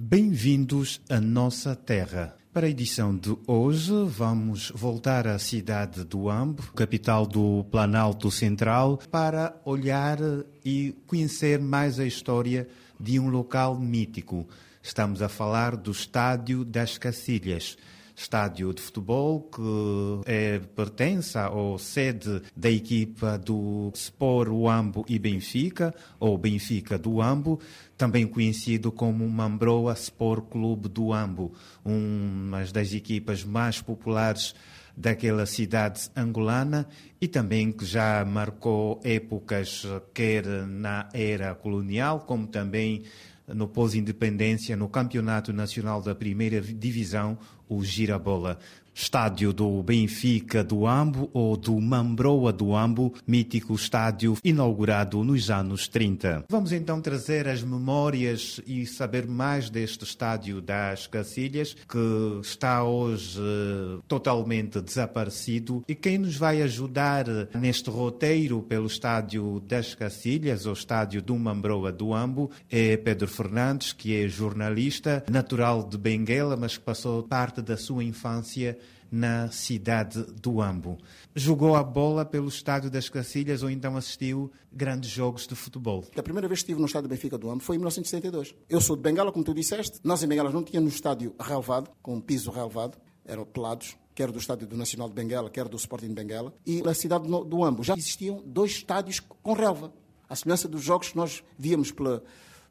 [0.00, 2.36] Bem-vindos à nossa terra.
[2.52, 9.00] Para a edição de hoje, vamos voltar à cidade do Ambo, capital do Planalto Central,
[9.10, 10.18] para olhar
[10.64, 14.46] e conhecer mais a história de um local mítico.
[14.80, 17.76] Estamos a falar do Estádio das Cacilhas
[18.18, 19.62] estádio de futebol que
[20.26, 27.60] é, pertence ou sede da equipa do Sport Uambo e Benfica, ou Benfica do Uambo,
[27.96, 31.52] também conhecido como Mambroa Sport Clube do Uambo,
[31.84, 34.52] uma das equipas mais populares
[34.96, 36.88] daquela cidade angolana
[37.20, 43.04] e também que já marcou épocas quer na era colonial como também
[43.54, 48.58] no pós-independência no Campeonato Nacional da Primeira Divisão, o Girabola
[48.98, 55.86] estádio do Benfica do Ambo ou do Mambroa do Ambo, mítico estádio inaugurado nos anos
[55.86, 56.46] 30.
[56.50, 63.38] Vamos então trazer as memórias e saber mais deste estádio das Cacilhas, que está hoje
[63.40, 65.84] eh, totalmente desaparecido.
[65.86, 71.92] E quem nos vai ajudar neste roteiro pelo estádio das Cacilhas, ou estádio do Mambroa
[71.92, 77.57] do Ambo, é Pedro Fernandes, que é jornalista, natural de Benguela, mas que passou parte
[77.62, 78.78] da sua infância
[79.10, 80.98] na cidade do Ambo.
[81.34, 86.04] Jogou a bola pelo estádio das Cacilhas ou então assistiu grandes jogos de futebol?
[86.16, 88.54] A primeira vez que estive no estádio Benfica do Ambo foi em 1972.
[88.68, 89.98] Eu sou de Bengala, como tu disseste.
[90.04, 94.38] Nós em Bengala não tínhamos estádio relevado, com um piso relevado, eram pelados quer do
[94.40, 97.84] estádio do Nacional de Benguela, quer do Sporting de Benguela, e na cidade do Ambo
[97.84, 99.92] já existiam dois estádios com relva.
[100.28, 102.24] A semelhança dos jogos que nós víamos pela,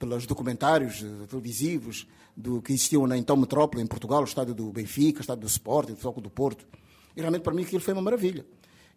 [0.00, 4.72] pelos documentários eh, televisivos do que existiam na então metrópole em Portugal, o estádio do
[4.72, 6.66] Benfica, o estádio do Sporting, o Foco do Porto.
[7.14, 8.46] E realmente para mim aquilo foi uma maravilha.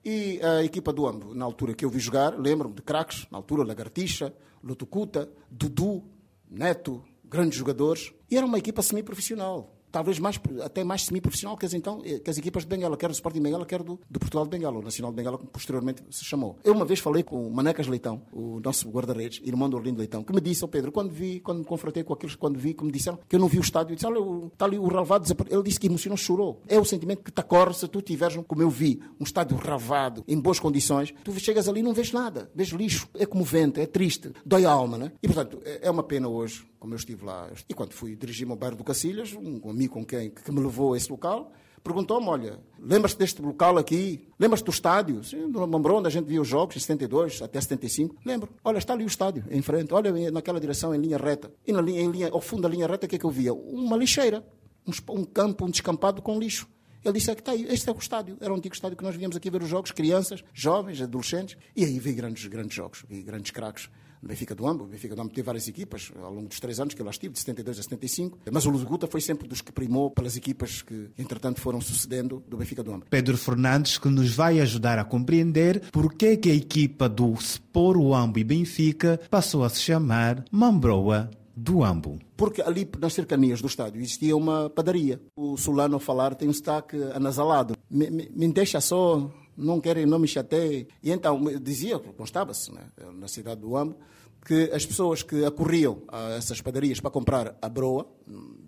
[0.03, 3.37] E a equipa do Ambo, na altura que eu vi jogar, lembro-me de craques, na
[3.37, 6.03] altura Lagartixa, Lutucuta, Dudu,
[6.49, 8.13] Neto, grandes jogadores.
[8.31, 12.29] E era uma equipa semi-profissional talvez mais, até mais semi-profissional que as, então, eh, que
[12.29, 14.79] as equipas de Bengala, quer do Sporting de Bengala, quer do, do Portugal de Bengala,
[14.79, 16.57] o Nacional de Bengala, como posteriormente se chamou.
[16.63, 20.23] Eu uma vez falei com o Manecas Leitão, o nosso guarda-redes, irmão do Orlindo Leitão,
[20.23, 22.83] que me disse, oh Pedro, quando vi, quando me confrontei com aqueles, quando vi, que
[22.83, 25.25] me disseram que eu não vi o estádio, eu disse, olha, está ali o relvado,
[25.47, 26.61] ele disse que emocionou, chorou.
[26.67, 30.23] É o sentimento que te acorre se tu tiveres, como eu vi, um estádio ravado,
[30.27, 33.85] em boas condições, tu chegas ali e não vês nada, vês lixo, é comovente, é
[33.85, 35.11] triste, dói a alma, né?
[35.21, 37.49] E portanto, é, é uma pena hoje como eu estive lá.
[37.69, 40.93] E quando fui dirigir-me ao bairro do Cacilhas, um amigo com quem que me levou
[40.93, 44.27] a esse local, perguntou-me, olha, lembras-te deste local aqui?
[44.37, 45.23] Lembras-te do estádio?
[45.23, 48.17] Sim, Mambrão, onde a gente via os jogos, em 72 até 75.
[48.25, 48.49] Lembro.
[48.61, 49.93] Olha, está ali o estádio, em frente.
[49.93, 51.49] Olha, naquela direção, em linha reta.
[51.65, 53.31] E na linha, em linha, ao fundo da linha reta, o que é que eu
[53.31, 53.53] via?
[53.53, 54.45] Uma lixeira.
[54.85, 56.67] Um, um campo, um descampado com lixo.
[57.01, 58.37] Ele disse é que está aí, este é o estádio.
[58.41, 61.55] Era o antigo estádio que nós víamos aqui ver os jogos, crianças, jovens, adolescentes.
[61.77, 63.89] E aí vi grandes, grandes jogos, vi grandes craques.
[64.27, 64.85] Benfica do Ambo.
[64.85, 67.11] O Benfica do Ambo teve várias equipas ao longo dos três anos que eu lá
[67.11, 68.39] estive, de 72 a 75.
[68.51, 72.57] Mas o Luzuguta foi sempre dos que primou pelas equipas que, entretanto, foram sucedendo do
[72.57, 73.05] Benfica do Ambo.
[73.09, 77.99] Pedro Fernandes, que nos vai ajudar a compreender por que, que a equipa do Sport
[78.13, 82.19] Ambo e Benfica passou a se chamar Mambroa do Ambo.
[82.35, 85.21] Porque ali nas cercanias do estádio existia uma padaria.
[85.35, 87.75] O Solano a falar tem um sotaque anasalado.
[87.89, 90.87] Me, me, me deixa só não querem, não me chateiem.
[91.01, 92.81] E então dizia, constava-se né,
[93.13, 93.97] na cidade do Ambo,
[94.45, 98.07] que as pessoas que acorriam a essas padarias para comprar a broa,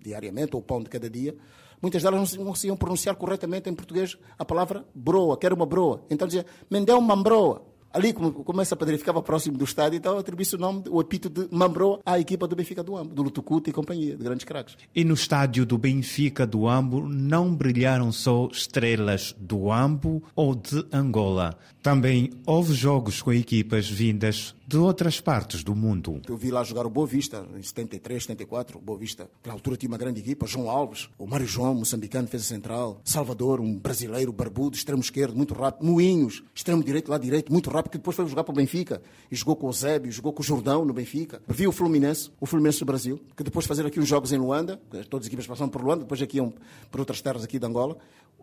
[0.01, 1.35] diariamente, ou o pão de cada dia,
[1.81, 6.05] muitas delas não conseguiam pronunciar corretamente em português a palavra broa, que era uma broa.
[6.09, 7.74] Então dizia, me dê uma broa.
[7.95, 11.47] Ali, como, como essa padaria ficava próximo do estádio, então atribuí-se o nome, o epíteto
[11.47, 14.75] de Mambrou à equipa do Benfica do Ambo, do Lutucuta e companhia, de grandes craques.
[14.93, 20.85] E no estádio do Benfica do Ambo não brilharam só estrelas do Ambo ou de
[20.91, 21.57] Angola.
[21.81, 26.21] Também houve jogos com equipas vindas de outras partes do mundo.
[26.27, 29.77] Eu vi lá jogar o Boa Vista, em 73, 74, o Boa Vista, na altura
[29.77, 34.33] tinha uma grande equipa, João Alves, o Mário João, moçambicano, defesa central, Salvador, um brasileiro
[34.33, 38.25] barbudo, extremo esquerdo, muito rápido, Moinhos, extremo direito, lá direito, muito rápido, que depois foi
[38.27, 41.41] jogar para o Benfica, e jogou com o Zébio, jogou com o Jordão no Benfica.
[41.47, 44.37] Vi o Fluminense, o Fluminense do Brasil, que depois de fazer aqui uns jogos em
[44.37, 46.51] Luanda, todas as equipas passaram por Luanda, depois aqui iam
[46.89, 47.97] por outras terras aqui de Angola,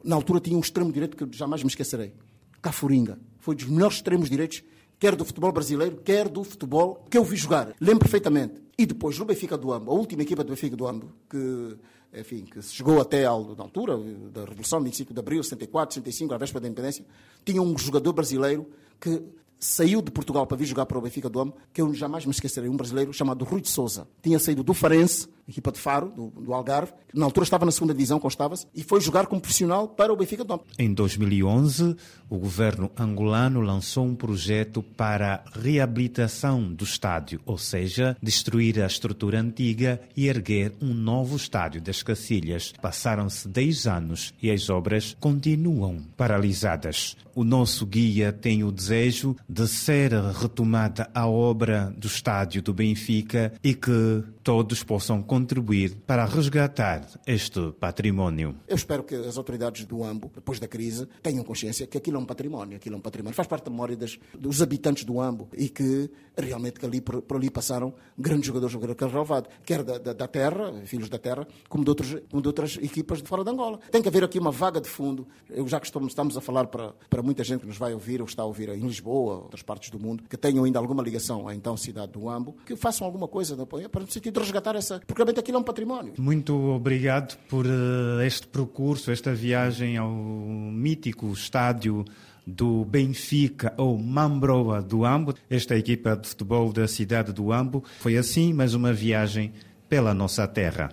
[0.04, 2.14] na altura tinha um extremo direito que jamais me esquecerei,
[2.60, 4.62] Cafuringa, foi dos melhores extremos direitos
[5.02, 7.74] quer do futebol brasileiro, quer do futebol que eu vi jogar.
[7.80, 8.62] Lembro perfeitamente.
[8.78, 11.76] E depois, no Benfica do Ambo, a última equipa do Benfica do Ambo, que,
[12.14, 13.98] enfim, que chegou até à altura
[14.32, 17.04] da Revolução, 25 de Abril, 64, 65, à véspera da independência,
[17.44, 18.64] tinha um jogador brasileiro
[19.00, 19.20] que
[19.58, 22.30] saiu de Portugal para vir jogar para o Benfica do Ambo, que eu jamais me
[22.30, 24.06] esquecerei, um brasileiro chamado Rui de Souza.
[24.22, 27.72] Tinha saído do Farense equipa de Faro, do, do Algarve, que na altura estava na
[27.72, 30.52] segunda divisão, constava-se, e foi jogar como profissional para o Benfica de.
[30.78, 31.96] Em 2011,
[32.28, 38.86] o governo angolano lançou um projeto para a reabilitação do estádio, ou seja, destruir a
[38.86, 42.72] estrutura antiga e erguer um novo estádio das Cacilhas.
[42.80, 47.16] Passaram-se 10 anos e as obras continuam paralisadas.
[47.34, 53.52] O nosso guia tem o desejo de ser retomada a obra do estádio do Benfica
[53.64, 58.54] e que todos possam contribuir para resgatar este património.
[58.68, 62.20] Eu espero que as autoridades do AMBO, depois da crise, tenham consciência que aquilo é
[62.20, 65.48] um património, aquilo é um património, faz parte da memória das, dos habitantes do AMBO
[65.56, 69.96] e que realmente que ali, por, por ali passaram grandes jogadores do relevado, quer da,
[69.96, 73.42] da, da, terra, filhos da terra, como de, outros, como de outras equipas de fora
[73.42, 73.78] de Angola.
[73.90, 75.26] Tem que haver aqui uma vaga de fundo.
[75.48, 78.20] Eu, já que estamos, estamos a falar para, para muita gente que nos vai ouvir
[78.20, 81.48] ou está a ouvir em Lisboa, outras partes do mundo, que tenham ainda alguma ligação
[81.48, 85.00] à então cidade do AMBO, que façam alguma coisa para no sentido de resgatar essa.
[85.06, 86.14] Porque aquilo é um património.
[86.18, 92.04] Muito obrigado por uh, este percurso, esta viagem ao mítico estádio
[92.46, 95.34] do Benfica ou Mambroa do Ambo.
[95.48, 99.52] Esta equipa de futebol da cidade do Ambo foi assim, mais uma viagem
[99.88, 100.90] pela nossa terra.